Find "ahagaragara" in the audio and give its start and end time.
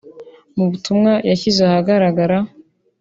1.69-2.37